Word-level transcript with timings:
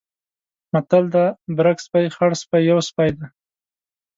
متل 0.73 1.05
دی: 1.13 1.25
برګ 1.57 1.77
سپی، 1.85 2.05
خړسپی 2.15 2.61
یو 2.69 2.79
سپی 2.89 3.09
دی. 3.15 3.25